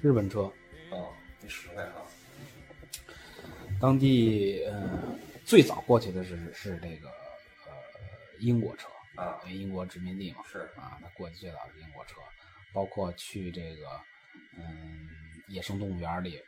[0.00, 0.52] 日本车。
[0.90, 2.06] 哦，你实惠哈。
[3.80, 7.72] 当地呃，最早过去的是是这个呃
[8.38, 10.60] 英国车啊，英国殖民地嘛，是。
[10.76, 12.20] 啊，那过去最早是英国车，
[12.72, 14.00] 包括去这个
[14.56, 15.08] 嗯
[15.48, 16.40] 野生动物园里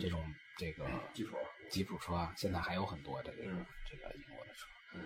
[0.00, 0.24] 这种
[0.56, 1.36] 这个吉普
[1.70, 3.50] 吉普车啊，现在还有很多的这个
[3.88, 4.66] 这个英国的车。
[4.94, 5.04] 嗯，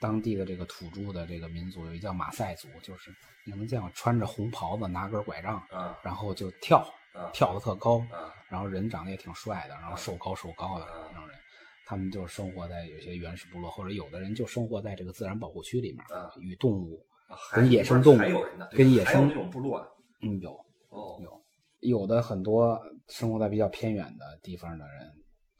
[0.00, 6.86] 当地的这个土著的这个民族有一叫马赛族，就是你们见过穿着红袍子拿根拐杖啊，然后就跳。
[7.32, 11.36] 跳的特高，啊，然后人长得也挺帅的，然后瘦高瘦高的那种人，
[11.84, 16.04] 他们就生活在有些原始部落，或者有的人就生活在这个自然保护区里面，
[16.38, 17.04] 与动物，
[17.50, 19.84] 跟野生动物，跟野生那种部落，
[20.22, 20.52] 嗯，有，
[20.90, 21.42] 哦，有，
[21.80, 25.12] 有的很多生活在比较偏远的地方的人，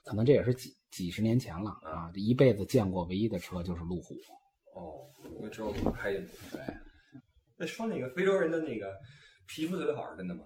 [0.05, 4.15] 可能这也是几几十年前了啊，这一辈子见过唯一的车就是路虎，
[4.75, 5.05] 哦，
[5.37, 6.61] 因为只有路开进去，对，
[7.57, 8.93] 那说那个非洲人的那个
[9.47, 10.45] 皮肤特别好是真的吗？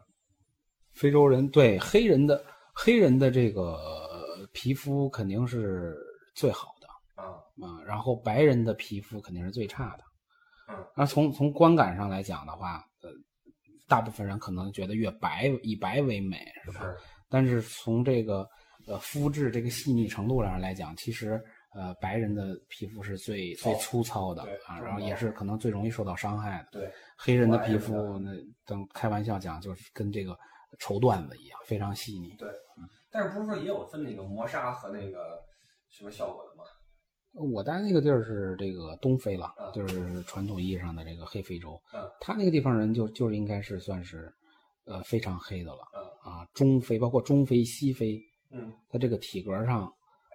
[0.92, 3.78] 非洲人对黑人的黑人的这个
[4.52, 5.96] 皮肤肯定是
[6.34, 7.30] 最好的啊
[7.66, 10.04] 啊，然后白人的皮肤肯定是最差的，
[10.68, 13.10] 嗯，那从从观感上来讲的话，呃，
[13.88, 16.80] 大部分人可能觉得越白以白为美，是吧？
[16.80, 16.96] 是。
[17.28, 18.46] 但是从这个
[18.86, 21.42] 呃肤质这个细腻程度上来讲，其实
[21.74, 26.80] 呃白人的皮肤是最最粗糙的啊，然后也是可能最容易受到伤害的。
[26.80, 28.32] 对，黑人的皮肤那
[28.66, 30.38] 等开玩笑讲，就是跟这个。
[30.78, 32.34] 绸缎子一样，非常细腻。
[32.38, 32.48] 对，
[33.10, 35.38] 但是不是说也有分那个磨砂和那个
[35.90, 36.64] 什么效果的吗？
[37.52, 41.78] 我待那个地儿是这个东非了，就是传统意义上的这个黑非洲。
[41.92, 44.32] 嗯，他那个地方人就就应该是算是，
[44.86, 45.80] 呃，非常黑的了。
[45.94, 48.18] 嗯啊，中非包括中非、西非，
[48.52, 49.92] 嗯，他这个体格上，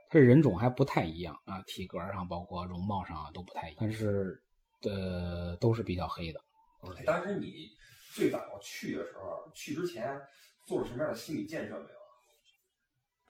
[0.09, 4.41] 他人种还不太一样啊，体格上包括容貌上啊都不太一样，但是
[4.83, 6.41] 呃都是比较黑的。
[7.05, 7.69] 当时你。
[8.13, 10.19] 最早去的时候，去之前
[10.66, 12.00] 做了什么样的心理建设没有？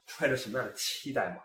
[0.06, 1.42] 揣着什么样的期待吗？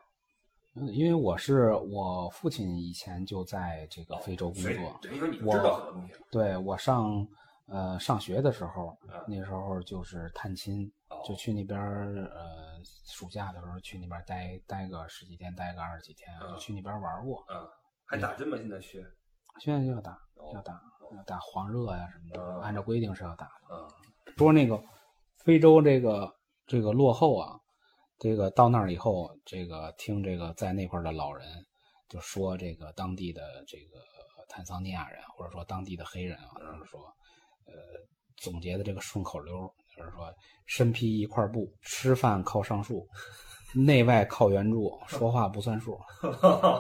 [0.76, 6.14] 嗯，因为我是我父亲以前就在这个非洲工作，等于说你知道很多东西。
[6.30, 7.26] 对我上
[7.67, 8.97] 呃上学的时候，
[9.27, 10.93] 那时候就是探亲，
[11.27, 11.78] 就去那边
[12.27, 17.45] 呃暑假的时候去那边待待个十几天，待个二十几天，就去那边玩过。
[17.49, 17.69] 嗯，
[18.05, 18.56] 还打针吗？
[18.56, 19.05] 现在去？
[19.61, 20.19] 现在就要打，
[20.55, 20.81] 要打。
[21.15, 23.53] 要打黄热呀什么的，按照规定是要打的。
[23.71, 23.87] 嗯，
[24.39, 24.83] 说那个
[25.37, 26.34] 非洲这个
[26.67, 27.61] 这个落后啊，
[28.19, 31.47] 这个到那儿以后，这个听这个在那块的老人
[32.09, 33.99] 就说，这个当地的这个
[34.49, 37.15] 坦桑尼亚人或者说当地的黑人啊，就是说，
[37.67, 37.73] 呃，
[38.37, 39.55] 总结的这个顺口溜
[39.97, 40.34] 就是说，
[40.67, 43.06] 身披一块布，吃饭靠上树，
[43.75, 45.99] 内外靠援助，说话不算数。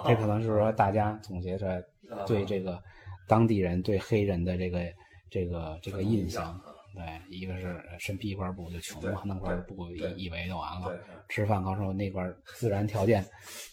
[0.06, 1.82] 这可能是说大家总结出来
[2.26, 2.82] 对这个。
[3.28, 4.92] 当地人对黑人的这个
[5.30, 6.60] 这个这个印象，
[6.92, 10.92] 对，一个是身披一块布就穷嘛，弄块布以为就完了。
[11.28, 13.24] 吃饭高说那块自然条件，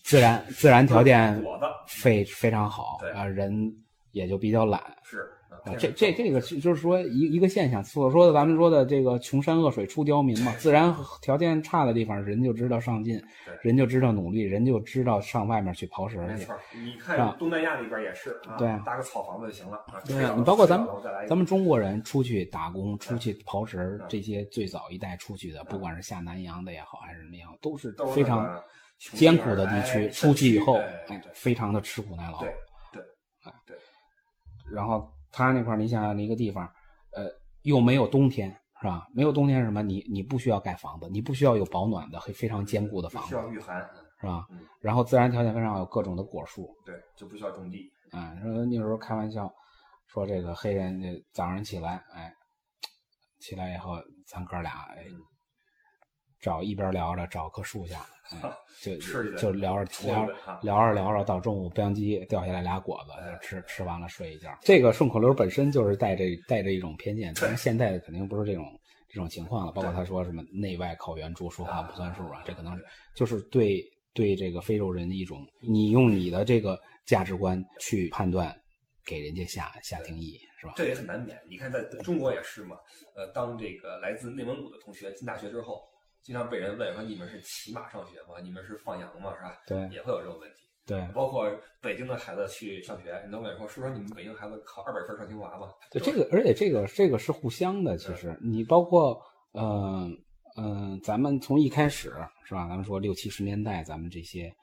[0.03, 1.43] 自然自然条件
[1.87, 3.51] 非非常好啊，人
[4.11, 4.81] 也就比较懒。
[5.03, 5.29] 是。
[5.77, 13.21] 这这这个就是说一一个现象，所说的咱们说的这个穷山恶水出刁民嘛，自然条件差的地方，人就知道上进，
[13.61, 16.21] 人就知道努力，人就知道上外面去刨食去。
[16.21, 19.83] 没错，你看东南亚那边也是，对，搭个草房子就行了。
[20.05, 20.87] 对啊，你包括咱们
[21.27, 28.47] 咱们中国人出去打工、出去刨食，这些最早一代出去的，不管是下南洋的也好，还是什么也好，都是非常
[28.97, 30.09] 艰苦的地区。
[30.09, 30.75] 出去以后，
[31.09, 32.39] 哎，非常的吃苦耐劳。
[32.39, 32.53] 对
[32.93, 33.77] 对，
[34.71, 35.11] 然后。
[35.31, 36.65] 他那块儿，你想想那个地方，
[37.13, 37.29] 呃，
[37.63, 38.49] 又没有冬天，
[38.81, 39.07] 是吧？
[39.13, 39.81] 没有冬天是什么？
[39.81, 43.79] 你你不需要盖房子，你不需要有保暖的、非非常坚固的房子，需要御寒，
[44.19, 44.45] 是吧？
[44.51, 44.59] 嗯。
[44.81, 47.91] 然后自然条件非常好，有各种的果树，对，就不需要种地。
[48.11, 49.51] 啊，说那时候开玩笑，
[50.07, 51.01] 说这个黑人
[51.31, 52.33] 早上起来，哎，
[53.39, 53.93] 起来以后，
[54.27, 55.05] 咱哥俩哎。
[56.39, 58.05] 找一边聊着，找棵树下，
[58.81, 58.95] 就
[59.35, 60.25] 就聊着聊
[60.61, 64.57] 聊着聊着，到中午吧唧掉下来俩果子，就吃吃完了睡一觉。
[64.61, 68.65] 这个顺口溜本身就是带着带着一种偏见，但是现在肯定不是这种
[69.09, 69.71] 这种情况了。
[69.73, 73.83] 包括他说什么内外靠援助，说话不算数啊，这可能是就是对
[74.13, 78.55] 对这个非洲人的一种，你用你的这个价值观去判断，
[79.05, 80.73] 给人家下下定义，是吧？
[80.77, 81.37] 这也很难免。
[81.49, 82.77] 你看，在中国也是嘛。
[83.13, 85.83] 呃，当这个来自内蒙古的同学进大学之后。
[86.29, 88.39] 经常被人问说：“你们是骑马上学吗？
[88.43, 89.33] 你们是放羊吗？
[89.35, 90.57] 是吧？”对，也会有这种问题。
[90.85, 97.97] 对，包括北京的孩子去上学，你都问说：“说说你们北京孩子考二百分上清华吗？”对，这个，而且这个这个是互相的。
[97.97, 99.19] 其实你包括，
[99.53, 100.15] 嗯
[100.55, 102.13] 嗯，咱们从一开始
[102.45, 102.67] 是吧？
[102.69, 104.53] 咱们说六七十年代，咱们这些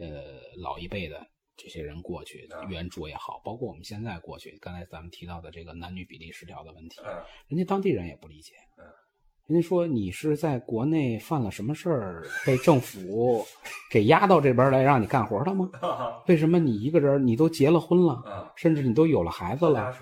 [0.00, 1.24] 呃老一辈的
[1.56, 8.90] 这些人过去啊援助也好，包括我们现在过去，刚才咱们提到的这个男女比例失调的问题，嗯人家当地人也不理解嗯。
[9.48, 13.44] 人家说你是在国内犯了什么事儿，被政府
[13.90, 15.68] 给押到这边来让你干活的吗？
[16.28, 19.92] 为什么你一个人你都结了婚了，啊，甚至你都有了孩子了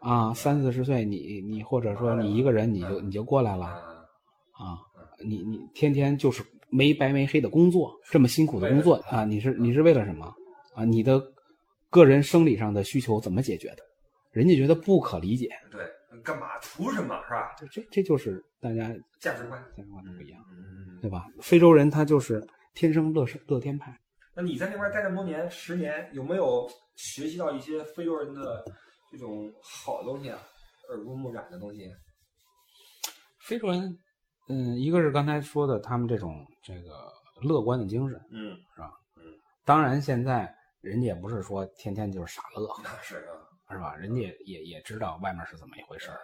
[0.00, 3.78] 啊，三四十岁你你或者说你一个人你就你就过来了啊，
[4.52, 4.78] 啊，
[5.24, 10.26] 你你天天就是没白没黑的工作，这么辛苦的工作啊，你是你是为了什么
[10.74, 10.84] 啊？
[10.84, 11.22] 你的
[11.88, 13.78] 个人生理上的需求怎么解决的？
[14.32, 15.80] 人家觉得不可理解，对，
[16.24, 17.54] 干嘛图什么是吧？
[17.70, 18.88] 这这就是大家
[19.20, 21.26] 价值观价值观不一样，嗯，对吧？
[21.40, 23.96] 非洲人他就是天生乐是乐天派，
[24.34, 28.64] 那你在那边待这么多年，十年，有没有学习到一些非洲人的
[29.10, 30.38] 这种好的东西啊？
[30.88, 31.90] 耳濡目染的东西？
[33.40, 33.98] 非洲人，
[34.48, 37.12] 嗯，一个是刚才说的他们这种这个
[37.42, 38.56] 乐观的精神，嗯，
[39.64, 43.36] 当然现在人家也不是说天天就是傻乐，那是啊，
[43.70, 43.94] 是吧？
[43.96, 46.20] 人家也也也知道外面是怎么一回事儿，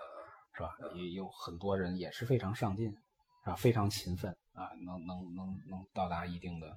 [0.55, 0.76] 是吧？
[0.94, 2.91] 也有很多人也是非常上进，
[3.44, 3.55] 是吧？
[3.55, 6.76] 非常勤奋啊，能能能能到达一定的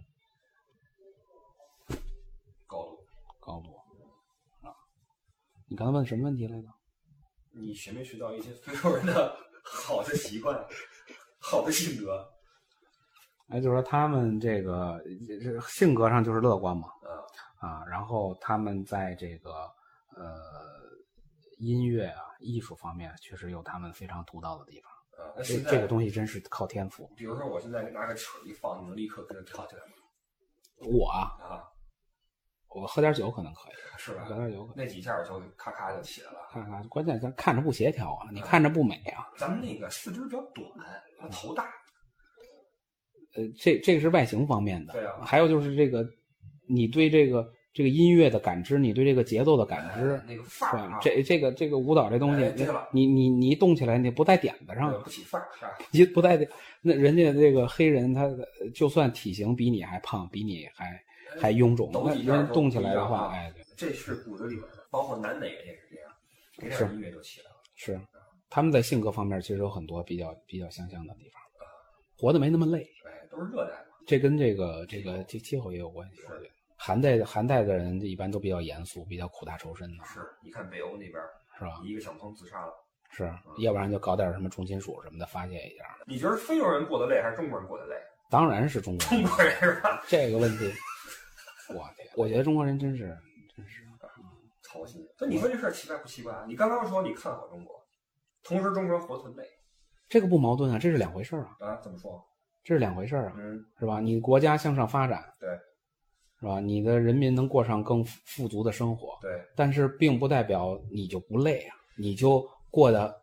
[2.68, 3.06] 高度。
[3.40, 3.78] 高度
[4.62, 4.75] 啊。
[5.68, 6.68] 你刚才问什么问题来着？
[7.52, 10.56] 你学没学到一些非洲人的好的习惯、
[11.40, 12.30] 好的性格？
[13.48, 16.90] 哎，就是说他们这个这这性格上就是乐观嘛，
[17.62, 19.74] 啊，啊，然后他们在这个
[20.18, 20.36] 呃
[21.60, 24.92] 音乐啊、艺术方面确实有他们非常独到的地方。
[25.18, 27.10] 啊，那这这个东西真是靠天赋。
[27.16, 29.94] 比如说我现在拿个尺一放，你能立刻跟着跳起来吗？
[30.92, 31.64] 我啊，啊，
[32.69, 34.36] 我喝点酒可能可以，是吧喝？
[34.36, 34.86] 点酒可能。
[34.86, 36.38] 那几下就咔咔就起来了。
[36.52, 39.28] 看看，关键咱看着不协调啊，你看着不美啊。
[39.36, 40.69] 咱们那个四肢比较短，
[41.19, 41.64] 他头大，
[43.34, 46.08] 呃，这这个是外形方面的，对啊还有就是这个，
[46.69, 50.98] 你对这个这个音乐的感知，你对这个节奏的感知哎，那个范儿啊，？
[51.00, 52.52] 这这个这个舞蹈这东西
[52.92, 55.78] 你你你一动起来，你不在点子上对，不起范儿是吧？
[55.94, 56.50] 你不在点，
[56.82, 58.28] 那人家这个黑人他
[58.74, 61.00] 就算体型比你还胖，比你还
[61.40, 66.12] 还臃肿，那人动起来的话，哎，对，这是骨子里边的，包括南美也是这样，
[66.58, 67.58] 给是点音乐就起来了。
[67.76, 68.02] 是
[68.50, 71.40] 他们在性格方面其实有很多比较比较相像的地方，
[72.18, 72.90] 活得没那么累。
[73.06, 73.94] 哎，都是热带嘛。
[74.08, 76.24] 这跟这个这个气气候也有关系。
[76.28, 81.14] 我觉得寒带的寒带的人一般都比较严肃，比较苦大仇深的，是，你看北欧那边，
[81.58, 81.82] 是吧？
[81.84, 82.74] 一个小朋友自杀了。
[83.10, 83.24] 是，
[83.60, 85.84] 要不然就搞点什么重金属什么的发泄一下。
[86.06, 87.96] 你觉得非洲人过得累还是中国人过得累？
[88.30, 90.04] 当然是中国人，中国人是吧？
[90.08, 90.72] 这个问题，
[91.70, 93.18] 我天，我觉得中国人真是
[93.56, 93.84] 真是
[94.62, 95.02] 操心。
[95.20, 96.46] 那你说这事儿奇怪不奇怪啊？
[96.48, 97.82] 你刚刚说你看好中国，
[98.44, 99.44] 同时中国人活得很累
[100.10, 101.76] 这个不矛盾啊，这是两回事儿啊，啊？
[101.82, 102.22] 怎么说？
[102.64, 104.02] 这是两回事儿啊，嗯，是吧？
[104.02, 105.50] 你国家向上发展，对，
[106.39, 106.60] 是吧？
[106.60, 109.31] 你的人民能过上更富富足的生活，对。
[109.56, 113.16] 但是并不代表你就不累啊，你就过得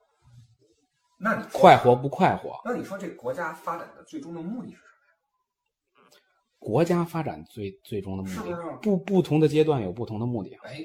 [1.19, 2.61] 那你快活不快活？
[2.65, 6.11] 那你说这国家发展的最终的目的是什么呀
[6.59, 10.81] 国家发展最最终的目是不的，是不不同的阶段有不同的目的啊，哎，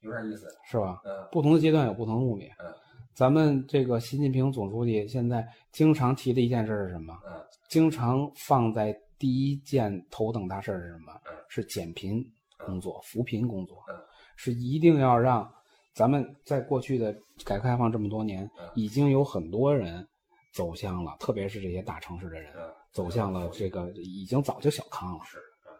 [0.00, 0.46] 有点意思。
[0.70, 1.00] 是吧？
[1.04, 2.44] 嗯不同的阶段有不同的目的。
[2.60, 2.66] 嗯
[3.14, 7.16] 咱们这个习近平总书记现在经常提的一件事是什么？
[7.26, 8.92] 嗯经常放在
[9.24, 11.10] 第一件头等大事是什么？
[11.24, 11.32] 嗯？
[11.48, 12.22] 是减贫
[12.58, 13.82] 工作、扶贫工作。
[13.88, 13.96] 嗯，
[14.36, 15.50] 是一定要让
[15.94, 17.10] 咱们在过去的
[17.42, 20.06] 改革开放这么多年嗯，已经有很多人
[20.52, 25.24] 走向了，特别是这些大城市的人，嗯，走向了这个已经早就小康了。
[25.24, 25.38] 是，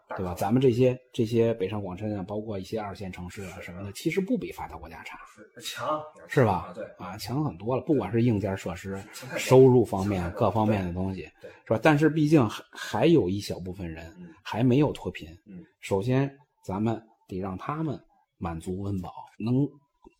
[0.09, 0.35] 对吧？
[0.35, 7.81] 咱们这些这些北上广深啊，包括一些二线城市啊什么的，其实不比发达国家差是强是吧啊，对啊，强很多了。
[7.81, 9.03] 不管是硬件设施、
[9.37, 11.23] 收入方面各方面的东西，
[11.65, 11.79] 是吧？
[11.81, 15.27] 但是毕竟还还有一小部分人嗯还没有脱贫。
[15.47, 16.31] 嗯首先
[16.63, 17.99] 咱们得让他们
[18.37, 19.67] 满足温饱，能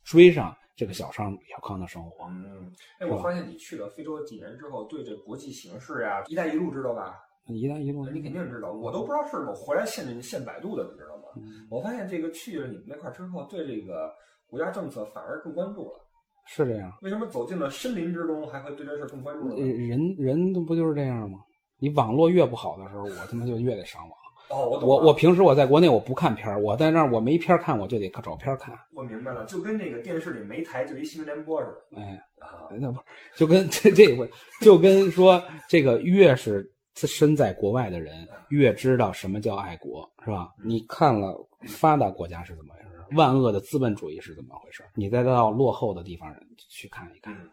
[0.04, 2.26] 追上这个小康小康的生活。
[2.28, 7.20] 嗯，哎，我发现你去了非洲几年之后，对这国际形势呀，“一带一路”知道吧？
[7.48, 11.24] 一带一路，你肯定知道，我都不知道是我回来现现百度的，你知道吗？
[11.38, 14.10] 嗯我发现这个去了你们那块儿之后，对这个
[14.48, 16.00] 国家政策反而更关注了。
[16.48, 16.92] 是这样。
[17.02, 19.88] 为什么走进了森林之中，还会对这事儿更关注呃呢？
[19.88, 21.40] 人人都不就是这样吗？
[21.80, 24.12] 你网络越不好的时候，我他妈就越得上网。
[24.48, 28.78] 哦，我懂了我我平时我在国内我不看片儿，我在那儿我没片儿看，我就得找片儿看。
[28.94, 32.70] 我明白了，就跟那个电视里没台就一新闻联播似的哎，啊。
[32.80, 33.00] 那不
[33.36, 34.30] 就跟 这这回
[34.62, 40.54] 就跟说这个越是身在国外的人，越知道什么叫爱国，是吧？
[40.64, 41.36] 你看了
[41.68, 47.52] 发达国家是怎么回事，万恶的资本主义是怎么回事，你再到落后的地方人去看一看，嗯，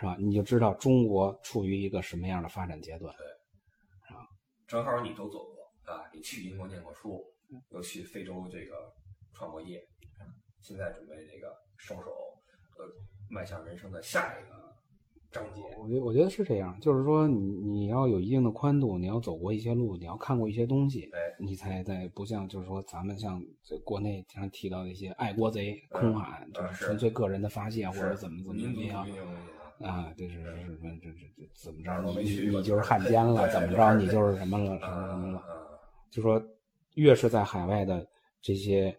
[0.00, 0.16] 是吧？
[0.18, 3.14] 你就知道中国处于一个什么样的发展阶段。
[3.18, 3.26] 对
[4.66, 7.24] 正好你都走过啊，你去英国念过书，
[7.70, 8.92] 又去非洲这个
[9.32, 9.80] 创过业，
[10.60, 12.10] 现在准备这个收手，
[12.76, 12.84] 呃，
[13.30, 14.75] 迈向人生的下一个
[15.36, 15.62] 章节。
[15.78, 23.40] 我觉得我觉得是这样，就是说你你要有一定的宽度，你要走过一些路，你要看过一些东西，哎，你才在不像就是说咱们像
[23.84, 29.06] 国内经常提到的一些爱国贼空喊，就是是纯粹个人的发泄或者怎么怎么怎么样
[29.80, 32.02] 啊啊，这是是这这这怎么着？
[32.02, 33.94] 都没你就是汉奸了，怎么着？
[33.94, 34.78] 你就是什么了？
[34.80, 35.38] 什么啊什么了？
[35.38, 35.44] 啊
[36.10, 36.42] 就说
[36.94, 38.04] 越是在海外的
[38.40, 38.96] 这些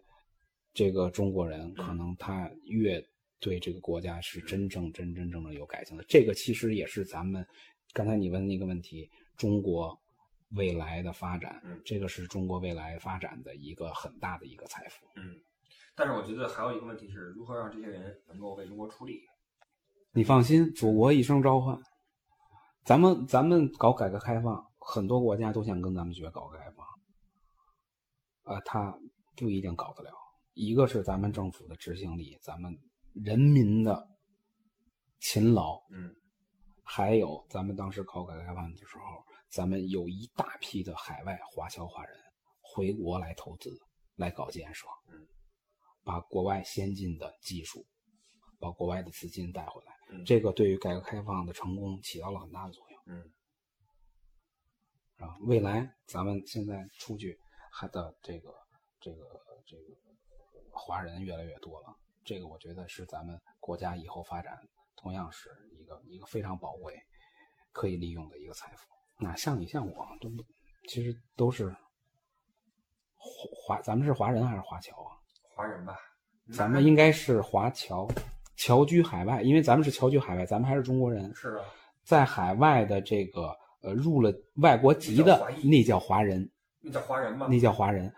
[0.72, 3.04] 这个中国人，可能他越
[3.40, 6.04] 对这个国家是真正真真正正有感情的。
[6.08, 7.46] 这个其实也是咱们
[7.92, 9.98] 刚才你问的那个问题，中国
[10.50, 15.06] 未来的发展嗯，这个是中国未来发展的一个很大的一个财富。
[15.16, 15.36] 嗯，
[15.94, 19.20] 但是我觉得还有一个问题是如何让这些人能够为中国出力。
[20.12, 21.78] 你放心，祖国一声召唤，
[22.84, 26.86] 咱们咱们搞改革开放，很多国家都想跟咱们学搞改革开放，
[28.54, 28.98] 啊，他
[29.36, 30.10] 不一定搞得了。
[30.54, 32.76] 一个是咱们政府的执行力，咱们
[33.24, 34.08] 人民的
[35.20, 36.14] 勤劳，嗯。
[36.90, 42.16] 还有咱们当时搞改革开放的时候，咱们有一大批的海外华侨华人
[42.62, 43.70] 回国来投资，
[44.16, 45.28] 来搞建设，嗯，
[46.02, 47.84] 把国外先进的技术，
[48.58, 50.24] 把国外的资金带回来，嗯。
[50.24, 53.02] 这个对于改革开放的成功起到了很大的作用。
[53.06, 53.32] 嗯。
[55.18, 57.38] 啊，未来咱们现在出去
[57.70, 58.50] 还的这个
[58.98, 59.24] 这个
[59.66, 59.82] 这个
[60.72, 61.94] 华人越来越多了，
[62.28, 64.52] 这个我觉得是咱们国家以后发展
[64.94, 65.48] 同样是
[65.80, 66.94] 一个一个非常宝贵
[67.72, 68.86] 可以利用的一个财富。
[69.18, 70.44] 那像你像我都不，
[70.90, 71.74] 其实都是
[73.16, 75.16] 华华，咱们是华人还是华侨啊？
[75.56, 75.98] 华人吧，
[76.52, 78.06] 咱们应该是华侨，
[78.56, 81.64] 侨居海外，因为咱们是侨居海外，咱们还是中国人，是啊，
[82.04, 86.46] 在海外的这个呃入了外国籍的那叫华人，
[86.80, 87.46] 那叫华人吗？
[87.48, 88.12] 那叫华人。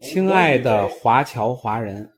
[0.00, 2.13] 亲爱的华侨华人，啊，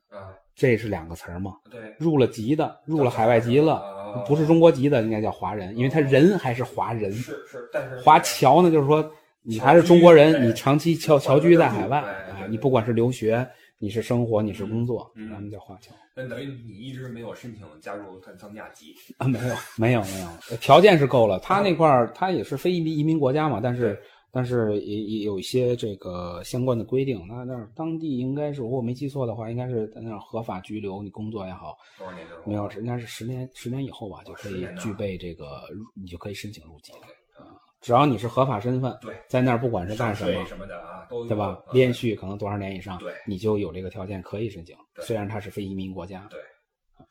[0.56, 1.56] 这是两个词儿嘛？
[1.70, 7.12] 对，入了籍的，入了海外籍了，啊不是中国籍的，应该叫华人，因为他人还是华人。
[7.12, 9.08] 是是，但是华侨呢，就是说
[9.42, 13.46] 你还是中国人，你长期侨侨居在海外啊，你不管是留学，
[13.78, 15.92] 你是生活，你是工作，嗯咱们叫华侨。
[16.18, 21.38] 那等于你一直没有申请加入坦桑尼亚籍，啊，没有，没有，没有，条件是够了。
[21.40, 24.00] 他那块儿，他也是非移民移民国家嘛，但是，
[24.36, 27.26] 但是也也有一些这个相关的规定。
[27.26, 35.62] 那那当地应该是，如果没记错的话，应该是在那儿合法拘留，你工作也好，多少年之后没有，应该是十年，十年以后吧，就可以具备这个，
[35.94, 37.48] 你就可以申请入籍啊
[37.80, 41.46] 只要你是合法身份，对，在那儿不管是干什么，什么的啊，都对吧？
[41.46, 44.76] 啊连续可能多少年以上，对你就有这个条件可以申请。
[45.00, 46.38] 虽然它是非移民国家，对。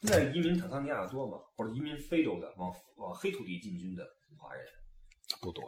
[0.01, 1.39] 现在移民坦桑尼亚的多吗？
[1.55, 4.05] 或者移民非洲的，往往黑土地进军的
[4.37, 4.63] 华人？
[5.41, 5.63] 不多。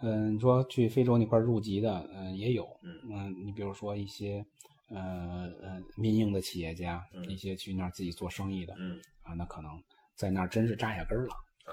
[0.00, 2.64] 嗯，你说去非洲那块儿入籍的，嗯，也有。
[2.82, 4.44] 嗯嗯，你比如说一些，
[4.88, 9.82] 呃呃，民营的企业家，嗯一些去那儿自己做生意的，嗯啊，那可能
[10.14, 11.34] 在那儿真是扎下根儿了，
[11.64, 11.72] 啊，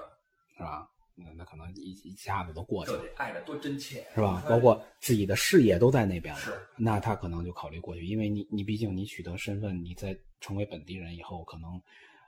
[0.56, 0.88] 是吧？
[1.14, 4.42] 那那可能一一下子都过去了，爱的多真切，是吧？
[4.48, 11.80] 包括自己的事业都在那边了，是那他可能就考虑过去，因为你你毕竟你取得身份，你在成为本地人以后，可能，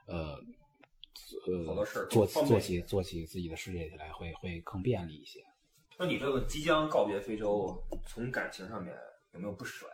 [0.05, 0.39] 呃。
[1.47, 2.27] 呃，做
[2.59, 5.39] 起做起自己的事业起来会会更便利一些。
[5.97, 7.75] 那你这个即将告别非洲，
[8.07, 8.95] 从感情上面
[9.33, 9.93] 有没有不舍呀？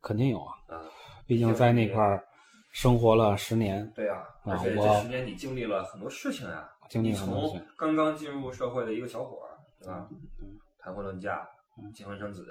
[0.00, 0.90] 肯定有啊，嗯，
[1.26, 2.26] 毕竟在那块儿
[2.72, 10.08] 生活了十年，对呀、啊而且这十年你经历了很多事情呀、经历了很多刚刚进入社会的一个小伙儿，对吧？
[10.40, 11.48] 嗯谈婚论嫁
[11.78, 12.44] 嗯，结婚生子，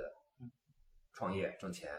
[1.12, 1.90] 创业挣钱，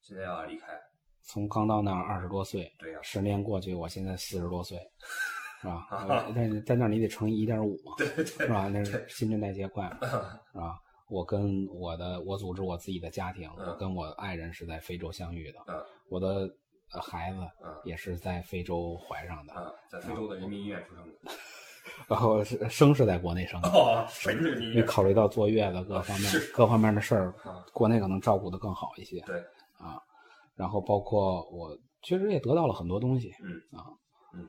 [0.00, 0.80] 现在要离开，
[1.22, 4.78] 从刚到那儿二十多岁，对呀、十年过去，我现在四十多岁，
[5.60, 5.86] 是吧？
[5.90, 8.68] 啊我在在那儿你得乘以一点五嘛，对对是吧？
[8.68, 9.98] 那是新陈代谢快嘛，
[10.52, 10.78] 是吧？
[11.08, 16.48] 我跟我的我组织我自己的家庭，嗯我跟我爱人是在非洲相遇的，嗯我的
[16.92, 21.32] 呃孩子嗯也是在非洲怀上的，啊，在非洲的人民医院出生的。
[22.06, 23.68] 然后是生是在国内生的，
[24.60, 24.86] 因为院？
[24.86, 29.20] 考虑到坐月子各方面各方面的事儿，啊，国内可能照顾的更好一些。
[29.22, 29.40] 对，
[29.78, 30.00] 啊，
[30.54, 33.88] 然后包括我确实也得到了很多东西，嗯啊，
[34.34, 34.46] 嗯，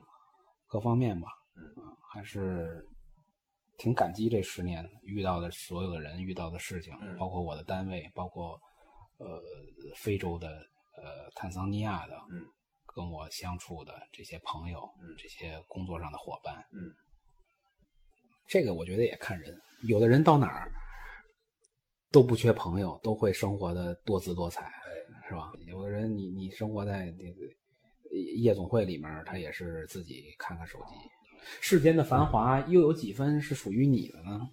[0.70, 1.26] 各方面吧，
[2.12, 2.86] 还是
[3.76, 7.18] 挺感激这十年遇到的所有的人遇到的事情，嗯。
[7.18, 8.52] 包括我的单位，包括
[9.18, 9.42] 呃
[9.96, 10.48] 非洲的
[10.96, 12.46] 呃坦桑尼亚的，嗯，
[12.94, 16.94] 跟我相处的这些朋友，嗯这些工作上的伙伴，嗯，
[18.46, 20.70] 这个我觉得也看人，有的人到哪儿
[22.12, 25.50] 都不缺朋友，都会生活的多姿多彩，哎，是吧？
[25.66, 27.40] 有的人你你生活在这个
[28.10, 30.94] 夜总会里面，他也是自己看看手机。
[31.60, 34.48] 世间的繁华，又有几分是属于你的呢？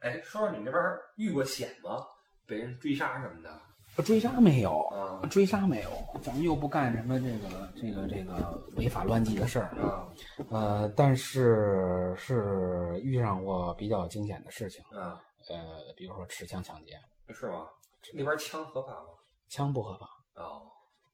[0.00, 0.82] 哎，说说你那边
[1.16, 2.04] 遇过险吗？
[2.46, 3.60] 被人追杀什么的？
[4.02, 5.90] 追杀没有，啊追杀没有，
[6.22, 9.66] 咱们又不干什么这个这个这个违法乱纪的事儿。
[9.82, 10.08] 啊
[10.50, 15.20] 呃，但是是遇上过比较惊险的事情，啊，
[15.50, 16.98] 呃，比如说持枪抢劫，
[17.34, 17.68] 是吗？
[18.14, 19.08] 那边枪合法吗？
[19.50, 20.62] 枪不合法，哦，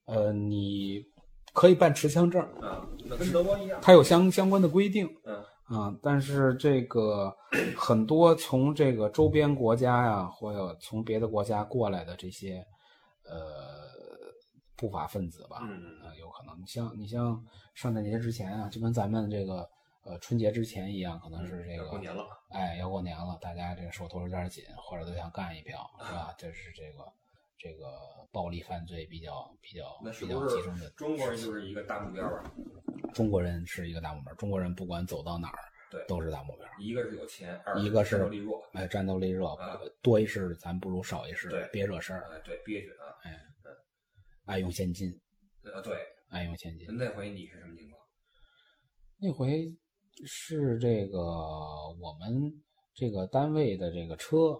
[0.08, 1.04] 呃，你
[1.52, 3.78] 可以办持枪证，啊，那跟德国一样。
[3.82, 7.30] 它有相相关的规定嗯啊，但是这个
[7.76, 12.64] 很多从这个周边国家呀，或者从别的国家过来的这些
[13.24, 13.36] 呃
[14.76, 19.68] 不法分子吧，嗯呃，有可能，你像你像圣诞节之前啊，就跟咱们这个
[20.04, 22.24] 呃春节之前一样，可能是这个过年了。
[22.50, 26.32] 哎，要过年了，大家这个手头有点紧，或者都想干一票，是吧？
[26.38, 27.04] 这是这个
[27.58, 27.86] 这个
[28.32, 30.88] 暴力犯罪比较比较比较集中的。
[30.90, 32.52] 中国人就是一个大目标吧？
[33.12, 35.58] 中国人是一个大目标，中国人不管走到哪儿，
[35.90, 36.66] 对都是大目标。
[36.78, 38.62] 一个是有钱，二一个是战斗力弱。
[38.72, 43.04] 哎，战斗力弱啊，多一事咱不如少一事对，别惹事儿，哎，对，憋屈啊。
[43.24, 43.38] 哎
[44.44, 45.10] 爱用现金，
[45.62, 45.98] 呃，对，
[46.30, 46.86] 爱用现金。
[46.96, 48.00] 那回你是什么情况？
[49.18, 49.70] 那回
[50.24, 51.18] 是这个
[52.00, 52.50] 我们
[52.94, 54.58] 这个单位的这个车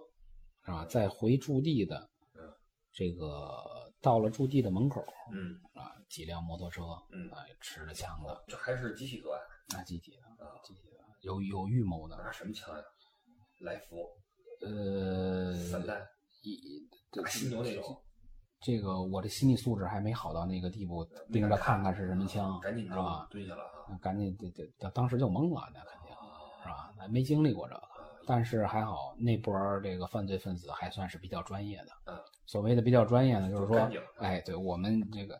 [0.61, 2.08] 啊，在回驻地的嗯，
[2.91, 9.41] 这个到了驻地的门口嗯啊，几辆摩托车，嗯啊，持着枪的，这还是集体作案
[9.79, 10.49] 啊集体的，啊？
[10.63, 12.83] 集体的，有有预谋的，拿什么枪呀？
[13.61, 13.97] 来福、
[14.65, 16.01] 呃，散弹、
[16.43, 18.01] 一大犀牛那种，
[18.61, 23.27] 这个我的心理素质还没好到那个地步，盯着看看是什么枪，赶紧是吧？
[23.29, 23.97] 蹲下了啊！
[24.01, 26.11] 赶紧得得得，当时就懵了，那肯定
[26.63, 26.93] 是吧？
[26.97, 27.87] 那没经历过这个，啊
[28.25, 31.91] 但是还好那波儿这个犯罪分子还算是比较专业的。
[32.05, 35.39] 嗯，所谓的比较专业的，就是说哎，对我们这个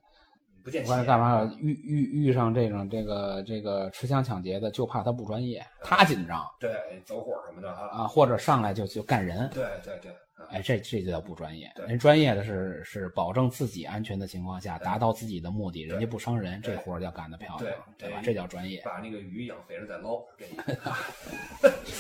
[0.63, 6.69] 不管干嘛，遇遇遇上这种这个这个持枪抢劫的，就怕他不专业，他紧张对
[7.03, 7.71] 走火什么的。
[7.71, 9.49] 啊，或者上来就就干人。
[9.51, 11.71] 对对对，啊哎，这这就叫不专业。
[11.87, 18.21] 人专业的是是保证自己安全的情况下，达到自己的目的，人家不伤人，这活儿要干得漂对亮，对吧？
[18.23, 18.83] 这叫专业。
[18.85, 20.21] 把那个鱼养肥了再捞，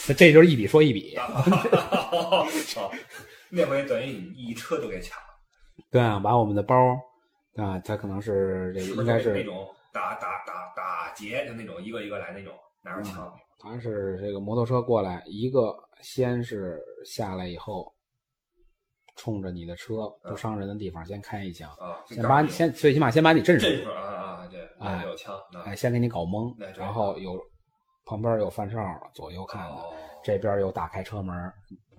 [0.05, 2.45] 这 这就是一笔说一笔， 好
[3.51, 5.25] 那回等于你一车都给抢了，
[5.91, 6.75] 对啊，把我们的包
[7.55, 13.33] 啊，他可能是这个应该是那种打打打打劫，就那种一个一个来那种，拿着枪。
[13.59, 17.93] 他是这个摩托车过来，一个先是下来以后，
[19.17, 26.55] 冲着你的车不伤人的地方先开一枪，啊，先把你先最起码先把你震镇住，住啊啊，对，哎有枪，啊哎，先给你搞懵。
[26.77, 27.37] 然后有
[28.05, 28.79] 旁边有犯哨，
[29.13, 29.93] 左右看的，哦。
[30.23, 31.35] 这边有打开车门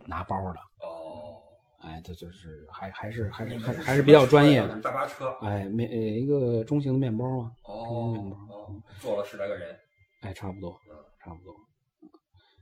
[0.07, 0.70] 拿包的，哦，
[1.81, 9.75] 哎，这就是还还是还是还是还是比较专业的，大巴车哎，面呃一个中型的面包嘛，哦面包哦，坐了十来个人，
[10.21, 11.55] 哎，差不多嗯，差不多。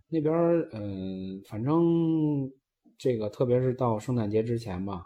[0.08, 2.50] 那边儿嗯，反正
[2.96, 5.04] 这个特别是到圣诞节之前吧，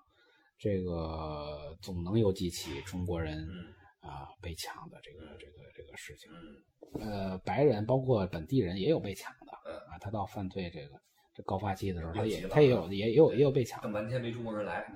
[0.58, 6.30] 这个总能有几起中国人嗯啊被抢的这个这个这个事情。
[6.30, 6.62] 嗯
[7.00, 9.98] 呃，白人包括本地人也有被抢的嗯，啊。
[9.98, 11.00] 他到犯罪这个
[11.34, 13.84] 这高发期的时候，他也他也有也也有也有被抢的。
[13.84, 14.86] 等半天没中国人来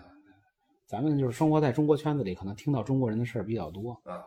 [0.87, 3.93] 咱们就是生活在中国圈子里，可能听到中国人的事儿比较多。
[4.05, 4.23] 啊，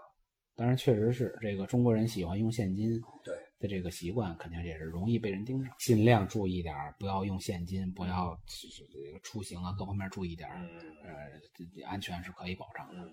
[0.56, 5.74] 当然，确实是这个中国人喜欢用现金对的这个习惯，肯定也是容易被人盯上。
[5.80, 8.38] 尽量注意点儿，不要用现金，不要
[8.91, 10.58] 这个出行啊各方面注意点儿。
[10.58, 10.69] 嗯
[11.04, 13.10] 呃，这这安全是可以保障的。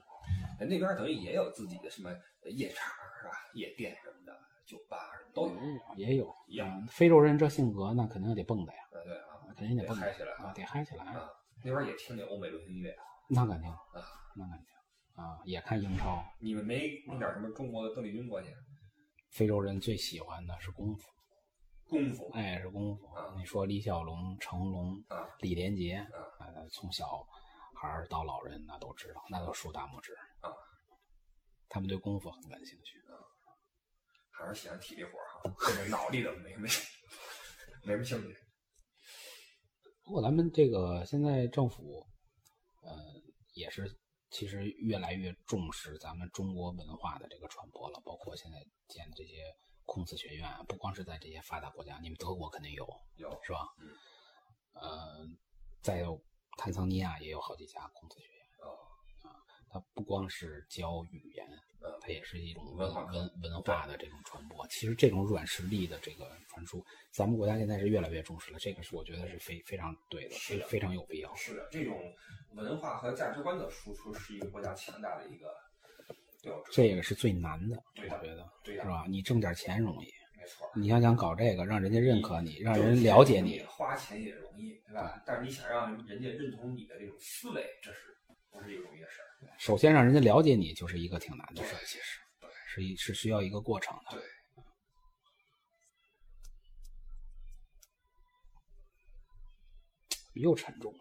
[0.59, 2.11] 那边等于也有自己的什么
[2.51, 2.89] 夜场
[3.23, 3.33] 是吧？
[3.55, 5.97] 夜店什么的，酒吧什么都有。
[5.97, 6.35] 也有
[6.89, 11.05] 非洲人这性格，那肯定得蹦的呀，啊，对啊，肯定得嗨起来啊，得嗨起来。
[11.05, 11.31] 啊，
[11.65, 13.05] 那边也听听欧美流行音乐啊。
[13.29, 13.79] 那肯定啊，
[14.37, 14.67] 那肯定
[15.25, 16.23] 啊，也看英超。
[16.41, 18.49] 你们没弄点什么中国的邓丽君过去？
[19.31, 21.09] 非洲人最喜欢的是功夫，
[21.89, 23.35] 功夫哎，是功夫啊。
[23.37, 25.95] 你说李小龙、成龙、啊李连杰，
[26.39, 27.07] 啊呃，从小
[27.75, 30.51] 孩儿到老人，那都知道，那都竖大拇指啊。
[31.69, 32.99] 他们对功夫很感兴趣。
[34.39, 36.69] 还是喜欢体力活儿哈，这个脑力的没没
[37.85, 38.37] 没什么兴趣。
[40.05, 42.07] 不过咱们这个现在政府，
[42.83, 42.93] 呃，
[43.55, 43.99] 也是
[44.31, 53.67] 其实越来越重视咱们中国文化的这个传播了，包括现在建的这些孔子学院啊，不光是在这些发达国家，你们德国肯定有，有是吧？
[53.81, 53.89] 嗯。
[54.75, 55.27] 呃，
[55.81, 56.23] 再有
[56.59, 58.45] 坦桑尼亚也有好几家孔子学院。
[58.61, 58.77] 哦，
[59.71, 61.46] 它不光是教语言，嗯
[62.07, 64.65] 它也是一种文文化文文化的这种传播。
[64.69, 68.59] 其实这种软实力的这个传输，咱们国家现在是越来越重视了。
[68.61, 71.35] 这个是我觉得是非非常对的，是的非非常有必要。
[71.35, 72.01] 是的，这种
[72.53, 75.53] 文化和价值观的输出是一个国家强大的一个
[76.43, 76.71] 标志。
[76.73, 79.05] 这个是最难的，对的我觉得对的是吧？
[79.09, 80.07] 你挣点钱容易，
[80.39, 80.71] 没错。
[80.77, 85.21] 你要想搞这个，让人家认可你，让人了解你，花钱也容易，对吧？
[85.27, 88.17] 但是你想让人家认同你的这种思维，这是
[88.53, 89.26] 不是一个容易的事儿？
[89.59, 92.21] 首先让人家了解你，就是一个挺难的事儿，其实，
[92.67, 94.17] 是一是需要一个过程的。
[94.17, 94.23] 对。
[100.35, 100.99] 又沉重了。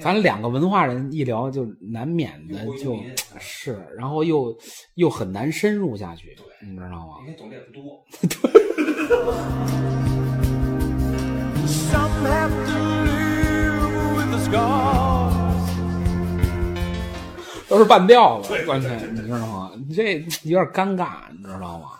[0.00, 2.96] 咱两个文化人一聊，就难免的就
[3.38, 4.56] 是，然后又
[4.94, 7.16] 又很难深入下去，你知道吗？
[7.22, 8.04] 因为懂的也不多。
[17.68, 19.72] 都是半吊子，关键你知道吗？
[19.86, 21.90] 你这有点尴尬，你知道吗？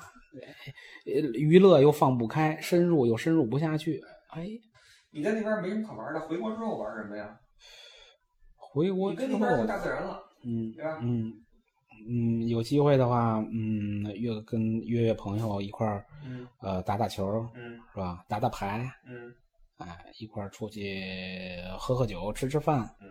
[1.34, 4.00] 娱乐又放不开，深入又深入不下去。
[4.30, 4.48] 哎，
[5.10, 7.38] 你在那边没什么可玩的，回国之后玩什么呀？
[8.72, 10.98] 回国之后，大自然了，嗯，对吧？
[11.02, 11.32] 嗯
[12.08, 18.24] 嗯，有机会的话，嗯，约跟约约朋友一块儿，嗯，呃，打打球，嗯，是吧？
[18.28, 19.34] 打打牌，嗯，
[19.78, 23.08] 哎，一块儿出去喝喝酒，吃吃饭，嗯，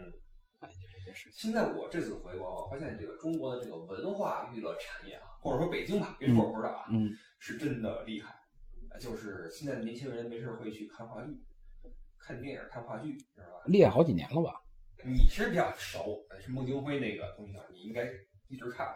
[0.62, 1.34] 哎，就这些事情。
[1.34, 8.34] 现在我这次回国，我发现这个中国的这个文化娱乐产业啊，或者说北京吧，别说我不知道啊，嗯，是真的厉害。
[9.00, 11.38] 就是现在的年轻人没事会去看话剧、
[12.18, 13.62] 看电影、看话剧，知道吧？
[13.66, 14.60] 厉害好几年了吧？
[15.04, 18.06] 你其实比较熟，是孟京辉那个东西，你应该
[18.50, 18.88] 一直看。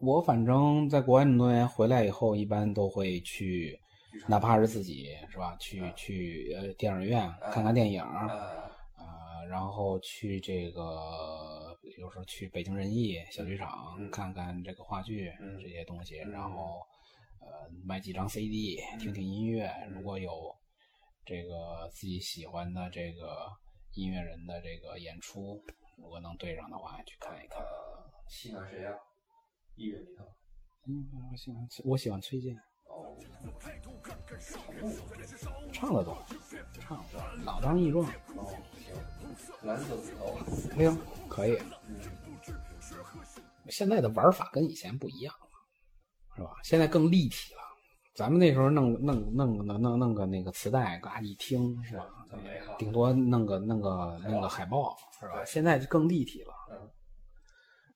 [0.00, 3.78] 我反正在国外那么多年，回来以后一般都会去，
[4.26, 5.56] 哪怕是自己是吧？
[5.56, 16.80] 去去呃电影院看看电影，啊，然后去这个，有时候去北京人艺小剧场看看这个话剧这些东西，然后。
[17.44, 19.68] 呃，买几张 CD，听听音乐。
[19.90, 20.30] 如果有
[21.26, 23.50] 这个自己喜欢的这个
[23.94, 25.62] 音乐人的这个演出，
[25.98, 27.62] 如果能对上的话，去看一看。
[28.26, 28.90] 喜欢谁呀？
[29.76, 30.24] 音乐里头？
[30.86, 32.56] 嗯，我喜欢我喜欢崔健。
[32.86, 33.16] 哦。
[35.72, 36.16] 唱的多，
[36.80, 37.04] 唱
[37.44, 38.06] 老当益壮。
[38.34, 38.94] 哦，行。
[39.62, 40.38] 蓝色骨头。
[40.74, 41.58] 行，可以。
[41.86, 42.00] 嗯。
[43.68, 45.48] 现在的玩法跟以前不一样了。
[46.34, 46.50] 是吧？
[46.64, 47.60] 现在更立体了。
[48.14, 52.21] 咱们那时候弄弄弄弄弄弄个那个磁带，嘎一听是吧？
[52.78, 55.44] 顶多弄个弄个弄个海报是吧？
[55.44, 56.52] 现在就更立体了。
[56.70, 56.90] 嗯，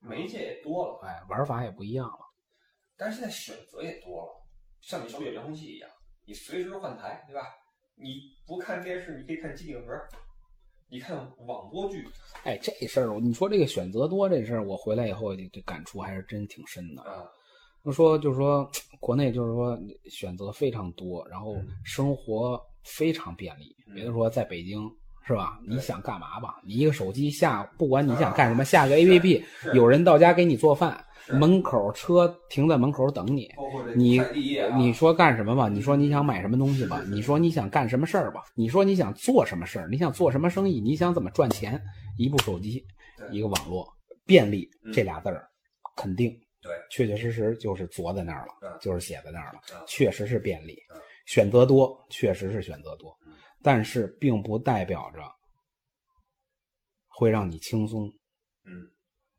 [0.01, 2.19] 媒介也多了，哎，玩法也不一样了。
[2.97, 4.29] 但是现在选择也多了，
[4.81, 5.91] 像你手里遥控器一样，
[6.27, 7.43] 你随时换台，对吧？
[7.97, 9.93] 你不看电视，你可以看机顶盒，
[10.89, 12.07] 你看网播剧。
[12.45, 17.27] 哎，这事儿你说这个选择多这事儿，我回来以后这感触还是真挺深的啊。
[17.85, 18.71] 就说就是说，
[19.01, 19.79] 国内就是说
[20.11, 23.77] 选择非常多，然后生活非常便利。
[23.95, 24.91] 比如说在北京
[25.27, 25.59] 是吧？
[25.67, 26.61] 你想干嘛吧？
[26.65, 29.43] 你一个手机下，不管你想干什么，下个 APP，
[29.75, 33.51] 有人到家给你做饭，门口车停在门口等你。
[33.97, 34.21] 你
[34.77, 35.69] 你说干什么吧？
[35.69, 37.03] 你说你想买什么东西吧？
[37.11, 38.45] 你说你想干什么事儿吧？
[38.55, 39.89] 你说你想做什么事儿？
[39.91, 40.81] 你想做什么生意？
[40.81, 41.81] 你想怎么赚钱？
[42.17, 42.85] 一部手机，
[43.31, 43.87] 一个网络，
[44.25, 45.49] 便利这俩字儿，
[45.97, 46.31] 肯定。
[46.63, 50.77] 对，确确实实就是坐在那儿了，就是写在那儿了，确实是便利，
[51.27, 53.17] 选择多，确实是选择多，
[53.63, 55.21] 但是并不代表着
[57.09, 58.09] 会让你轻松，
[58.65, 58.91] 嗯，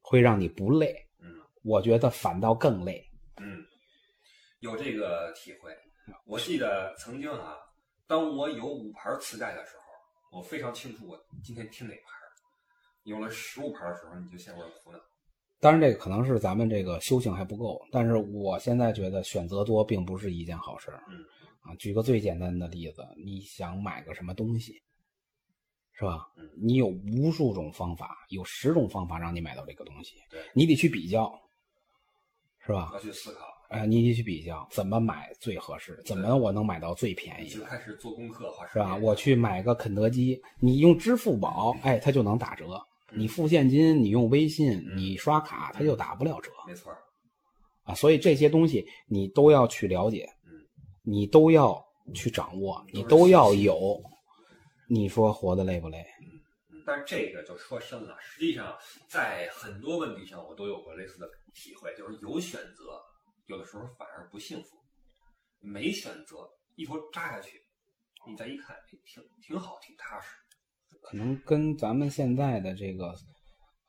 [0.02, 1.28] 会让你不累，嗯，
[1.63, 3.65] 我觉得反倒更累，嗯，
[4.60, 5.76] 有这个体会。
[6.26, 7.58] 我记得曾经啊，
[8.06, 12.04] 当我有五盘磁带的时候，我非常清楚我今天听哪盘。
[13.04, 15.00] 有了十五盘的时候，你就陷入了苦恼。
[15.60, 21.17] 当然，这个可能是咱们这个修行还不够，但是我现在觉得选择多并不是一件好事嗯，
[21.62, 24.74] 啊，举个最简单的例子，你想买个什么东西，
[25.93, 26.28] 是吧？
[26.38, 30.17] 嗯，你有无数种方法，有十种方法让你买到这个东西。
[30.30, 31.34] 对，你得去比较，
[32.60, 32.91] 是吧？
[32.93, 33.46] 要去思考。
[33.70, 37.50] 哎，你得去比较怎么买最合适，怎么我能买到最便宜？
[37.50, 38.96] 就开始做功课，是吧？
[38.96, 42.80] 我去买个肯德基，你用支付宝，哎，它就能打折。
[43.13, 46.52] 你付现金，你用微信，你刷卡，它就打不了折。
[46.67, 46.91] 没错，
[47.84, 50.52] 啊，所以这些东西你都要去了解，嗯，
[51.04, 51.82] 你都要
[52.13, 54.02] 去掌握，你都要有。
[54.89, 56.06] 你说活得累不累？
[56.70, 58.17] 嗯，但是这个就说深了。
[58.22, 58.78] 实际上，
[59.10, 63.02] 在很多问题上，我都有过类似的体会，就是有选择，
[63.48, 64.78] 有的时候反而不幸福；
[65.60, 67.62] 没选择，一头扎下去，
[68.28, 70.28] 你再一看，挺挺好，挺踏实。
[71.02, 73.13] 可能跟咱们现在的这个，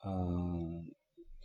[0.05, 0.83] 嗯，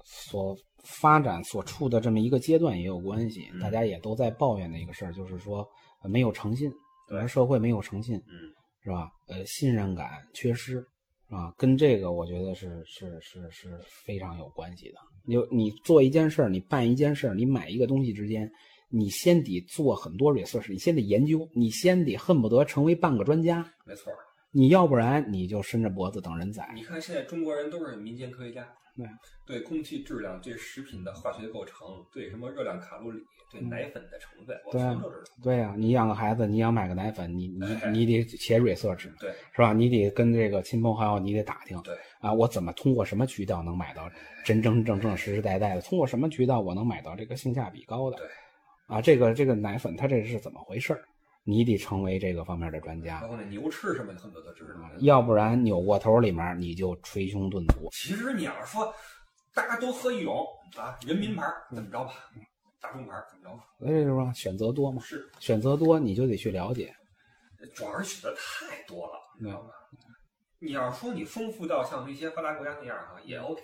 [0.05, 3.51] 所发展所处的这么一个阶段也有关系。
[3.61, 5.67] 大家也都在抱怨的一个事儿，就是说
[6.05, 6.71] 没有诚信，
[7.09, 9.11] 对社会没有诚信，嗯，是吧？
[9.29, 10.87] 呃，信任感缺失，是
[11.35, 14.99] 啊，跟这个我觉得是是是是非常有关系的。
[15.27, 18.49] 你你做一件事儿，你办一件事儿，你买一个东西之间，
[18.91, 23.67] 你先得做很多 research，你先得研究，你先得恨不得成为半个专家。
[23.87, 24.17] 没错儿。
[24.55, 26.71] 你要不然你就伸着脖子等人宰。
[26.75, 28.65] 你看现在中国人都是民间科学家，
[28.97, 29.07] 对
[29.45, 31.77] 对空气质量、对食品的化学构成、
[32.13, 33.19] 对什么热量卡路里、
[33.51, 35.25] 对奶粉的成分，我对啊全都知道。
[35.43, 39.73] 对呀、你养个孩子，你想买个奶粉，你你你得写 research，对是吧？
[39.73, 44.09] 你得跟这个亲朋好友，你得打听，对啊，我怎么通过什么渠道能买到
[44.45, 45.81] 真真正正实实在在的？
[45.81, 48.17] 通过什么渠道我能买到这个性价比高的？
[48.19, 48.27] 对
[48.87, 51.03] 啊，这个这个奶粉它这是怎么回事儿？
[51.45, 54.81] 你得成为这个方面的专家包，括那牛吃什么，很多都知道。
[55.01, 57.89] 要不然扭过头里面你就捶胸顿足。
[57.93, 58.93] 其实你要是说
[59.53, 60.45] 大家都喝一种
[60.77, 62.15] 啊，人民牌怎么着吧，
[62.81, 66.95] 大众牌怎么着吧，所以说选择多嘛，是选择多你就得去了解。
[67.75, 69.69] 主要是选择太多了，你知道吗？
[70.61, 73.61] 你要是说你丰富到像那些发达国家那样哈，也 OK。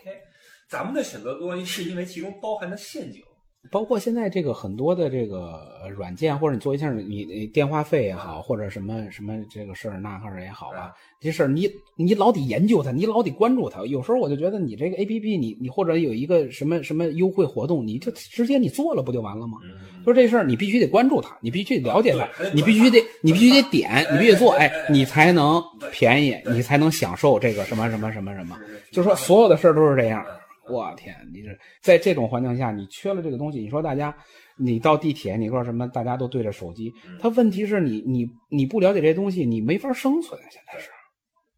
[0.68, 3.22] 咱们的选择多是因为其中包含的陷阱。
[3.70, 13.84] 包括现在这个很多的这个呃软件，或者你做一下你你电话费也好，或者什么什么这个事儿那个事儿也好吧啊，这事儿你你老得研究它，你老得关注它。
[13.84, 19.58] 有时候我就觉得你这个 A P P，你你或者有一个什么什么优惠活动，你就直接你做了不就完了吗？
[19.62, 28.58] 嗯，说这事儿你必须得关注它，你必须得了解它你必须得你必须得点，你必须得做，哎你才能便宜，你才能享受这个什么什么什么什么。
[28.66, 30.24] 是就说所有的事儿都是这样。
[30.68, 31.48] 嗯我天，你这
[31.82, 34.16] 在这种环境下，你缺了这个东西，你说大家，
[34.56, 40.40] 你到地铁，你说什么，大家都对着手机，嗯他问题是你你你不了解这些东西，你没法生存。
[40.50, 40.90] 现在是，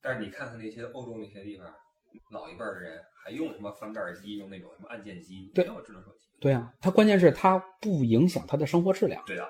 [0.00, 1.66] 但是你看看那些欧洲那些地方，
[2.30, 6.26] 老一辈的人还用什么翻盖机，用那种什么按键机，对没有智能手机。
[6.40, 9.22] 对啊，它关键是它不影响他的生活质量。
[9.26, 9.48] 对的，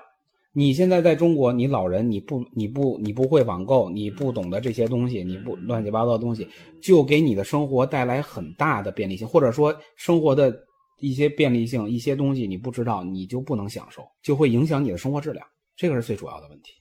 [0.55, 6.47] 你现在在中国，你老人你不你不你不会网购，你不懂得这些东西，你不乱七八糟的东西，
[6.83, 10.55] 就给你的生活带来很大的便利性，或者说生活的
[11.01, 16.73] 一些便利性，一些东西你不知道，你就不能享受，就会影响你的生活质量，这个是最主要的问题。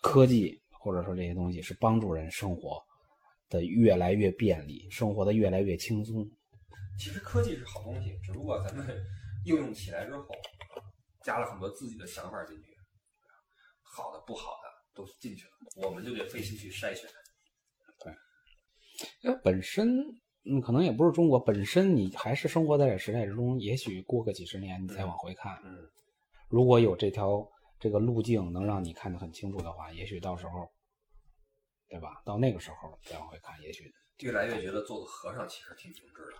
[0.00, 2.80] 科技或者说这些东西是帮助人生活
[3.50, 6.24] 的越来越便利，生活的越来越轻松。
[6.96, 8.86] 其实科技是好东西，只不过咱们
[9.44, 10.26] 应用起来之后，
[11.24, 12.67] 加了很多自己的想法进去，
[13.98, 15.50] 好的不好的都进去了，
[15.88, 17.10] 我们就得费心去筛选。
[19.22, 19.98] 因为本身，
[20.44, 23.58] 嗯，可能也不是中国本身，你还是生活在这时代之中。
[23.60, 25.76] 也许过个几十年，你再往回看，嗯，
[26.48, 27.44] 如果有这条
[27.80, 30.68] 这个路径能让你看得很清楚的话，也许到时候，
[31.88, 32.22] 对吧？
[32.24, 36.38] 到那个时候再往回看，也许越来越觉得做个和尚其实挺精致的。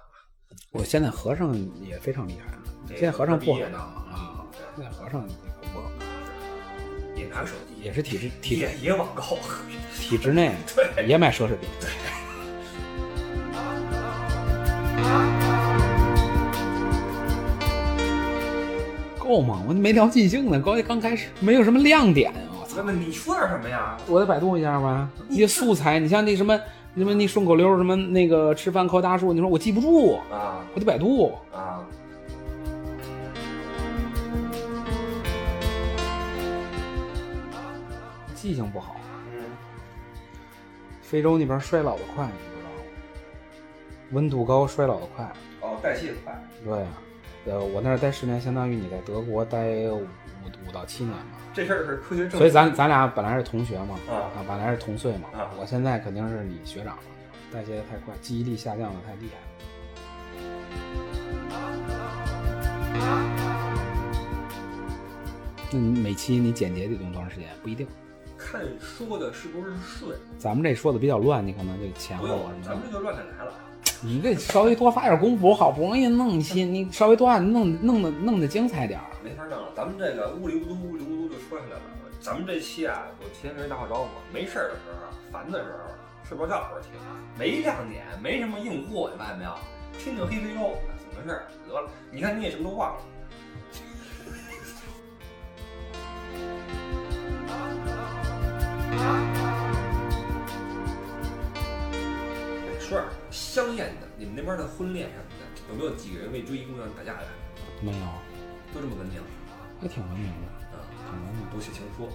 [0.72, 2.62] 我现在和尚也非常厉害啊。
[2.88, 6.07] 现在和尚不好啊，现在和尚不好，
[7.18, 9.38] 也拿手机，也是体制体制也也网购，
[10.00, 11.68] 体制内 对也买奢侈品。
[11.80, 11.88] 对
[19.18, 19.62] 够吗？
[19.68, 22.40] 我没聊尽兴呢，刚刚开始没有什么亮点啊！
[22.62, 22.82] 我操那！
[22.84, 23.96] 么你说点什么呀？
[24.06, 25.06] 我得百度一下吧。
[25.28, 26.58] 一些素材，你像那什么
[26.96, 31.34] 什么那顺口溜，什么那个吃饭靠大树，你说我记不住，啊我得百度。
[31.54, 31.84] 啊，
[38.48, 38.96] 记性不好，
[39.30, 39.44] 嗯，
[41.02, 42.82] 非洲那边衰老的快，你知道吗？
[44.12, 45.30] 温度高，衰老的快。
[45.60, 46.34] 哦，代谢快，
[46.64, 46.88] 对啊，
[47.44, 50.06] 呃，我那儿待十年，相当于你在德国待五
[50.66, 51.26] 五到七年吧。
[51.52, 52.38] 这事儿是科学证。
[52.38, 55.28] 所以咱咱俩本来是同学嘛，啊本来是同岁嘛。
[55.34, 57.02] 啊我现在肯定是你学长了，
[57.52, 59.36] 代谢的太快，记忆力下降的太厉害。
[65.70, 67.46] 那你每期你剪辑得用多长时间？
[67.62, 67.86] 不一定。
[68.50, 73.52] 看说的是不是顺，咱们这说的比较乱，你可能这前后啊，什么的，咱们这就乱着来了。
[74.00, 79.04] 你这稍微多发点功夫，好不容易弄一期，你稍微多按弄弄的弄的精彩点儿。
[79.22, 81.82] 没法弄了，咱们这个呜里呜嘟呜里呜嘟就说下来了。
[82.22, 85.92] 咱们这期啊，我提前跟人打好招呼，没事儿的时候，烦的时候，
[86.26, 86.90] 睡不着觉的时候听，
[87.38, 89.52] 没亮点，没什么硬货，你发现没有？
[89.98, 91.44] 听听黑非洲，怎么回事儿？
[91.68, 93.02] 得了，你看你也什么都忘了。
[98.90, 98.96] 哎
[102.80, 107.26] 说点香艳的，你们那边的婚恋什么的，有没有几个人为追一姑娘打架的？
[107.82, 107.98] 没有，
[108.72, 109.20] 都这么文明
[109.80, 110.80] 还挺文明的，啊？
[111.04, 111.50] 挺文明的。
[111.52, 112.08] 都写情书。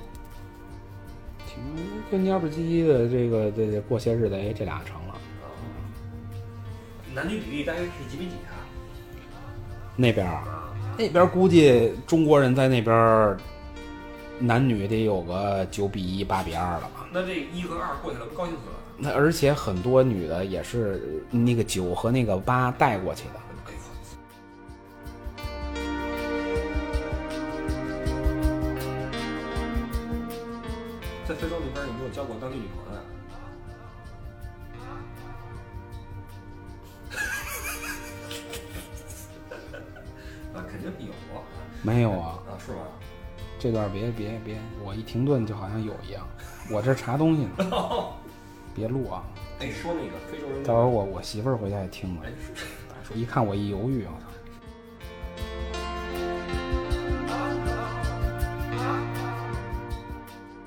[1.45, 1.61] 挺
[2.09, 5.13] 跟蔫不唧唧的，这个这这过些日子，哎，这俩成了。
[5.13, 5.45] 啊，
[7.13, 8.57] 男女比例大约是几比几啊？
[9.95, 13.37] 那边儿，啊，那边估计中国人在那边儿
[14.45, 17.07] 男女得有个九比一、八比二了吧？
[17.13, 18.75] 那这一和二过去了，不高兴死了。
[18.97, 23.39] 那而且很多女的也是那个九和那个八带过去的。
[31.25, 33.01] 在非洲那边有没有交过当地女朋友呀？
[40.53, 41.39] 啊， 肯定有啊
[41.81, 42.42] 没有啊？
[43.63, 46.27] 这段别别别，我一停顿就好像有一样。
[46.69, 47.53] 我这查东西呢，
[48.75, 49.23] 别录啊！
[49.61, 52.23] 哎，说那个非洲人，待会儿我我媳妇儿回家也听了
[53.15, 54.27] 一看我一犹豫，我操！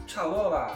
[0.06, 0.70] 差不多了吧？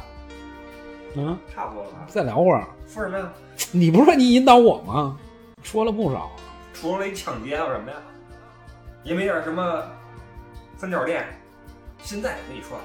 [1.14, 2.04] 嗯，差不多了吧？
[2.06, 2.66] 再聊会儿。
[2.86, 3.32] 说什么呀？
[3.72, 5.16] 你不是说你引导我吗？
[5.62, 6.30] 说了不少。
[6.74, 7.96] 除了那抢劫还有什么呀？
[9.04, 9.82] 也没点什么
[10.76, 11.24] 三角恋。
[12.02, 12.78] 现在我跟你说，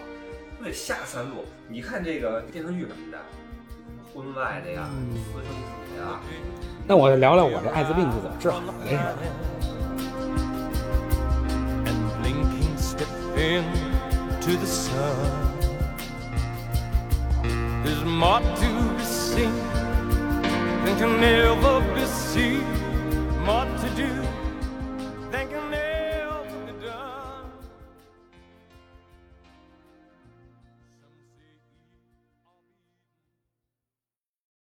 [0.59, 1.45] 都得下三路。
[1.67, 3.17] 你看这个电视剧什么的，
[4.13, 6.19] 婚外的呀，嗯私生子呀，
[6.87, 9.15] 那我就聊聊我这艾滋病是怎么治好的这事儿。